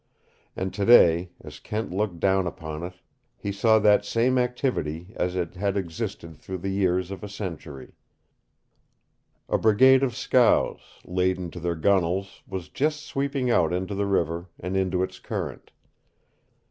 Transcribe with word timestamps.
And 0.55 0.73
today, 0.73 1.29
as 1.41 1.59
Kent 1.59 1.91
looked 1.93 2.19
down 2.19 2.47
upon 2.47 2.81
it, 2.81 2.95
he 3.37 3.51
saw 3.51 3.77
that 3.77 4.03
same 4.03 4.39
activity 4.39 5.13
as 5.15 5.35
it 5.35 5.53
had 5.53 5.77
existed 5.77 6.35
through 6.37 6.57
the 6.57 6.71
years 6.73 7.11
of 7.11 7.23
a 7.23 7.29
century. 7.29 7.93
A 9.47 9.59
brigade 9.59 10.01
of 10.01 10.15
scows, 10.15 10.79
laden 11.05 11.51
to 11.51 11.59
their 11.59 11.75
gunwales, 11.75 12.41
was 12.47 12.67
just 12.69 13.05
sweeping 13.05 13.51
out 13.51 13.71
into 13.71 13.93
the 13.93 14.07
river 14.07 14.49
and 14.59 14.75
into 14.75 15.03
its 15.03 15.19
current. 15.19 15.69